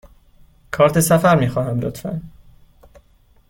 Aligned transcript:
کارت 0.71 0.99
سفر 0.99 1.35
می 1.35 1.49
خواهم، 1.49 1.79
لطفاً. 1.79 2.21